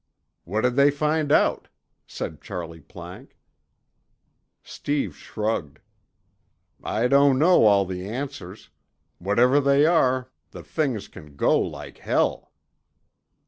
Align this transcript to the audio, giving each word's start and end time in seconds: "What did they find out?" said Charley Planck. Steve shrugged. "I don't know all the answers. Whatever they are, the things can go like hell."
"What 0.45 0.61
did 0.61 0.77
they 0.77 0.89
find 0.89 1.31
out?" 1.31 1.67
said 2.07 2.41
Charley 2.41 2.79
Planck. 2.81 3.35
Steve 4.63 5.15
shrugged. 5.15 5.77
"I 6.83 7.07
don't 7.07 7.37
know 7.37 7.65
all 7.65 7.85
the 7.85 8.09
answers. 8.09 8.69
Whatever 9.19 9.59
they 9.61 9.85
are, 9.85 10.31
the 10.49 10.63
things 10.63 11.07
can 11.07 11.35
go 11.35 11.59
like 11.59 11.99
hell." 11.99 12.51